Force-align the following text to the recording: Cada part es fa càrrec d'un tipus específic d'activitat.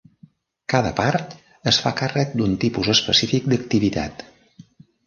Cada 0.73 0.93
part 0.99 1.35
es 1.73 1.79
fa 1.85 1.91
càrrec 2.01 2.35
d'un 2.41 2.59
tipus 2.65 2.91
específic 2.97 3.53
d'activitat. 3.55 4.27